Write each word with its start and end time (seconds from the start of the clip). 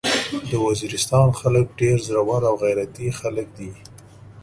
د 0.49 0.51
وزيرستان 0.65 1.27
خلک 1.39 1.65
ډير 1.81 1.97
زړور 2.07 2.41
او 2.49 2.55
غيرتي 2.63 3.07
خلک 3.19 3.47
دي. 3.57 3.71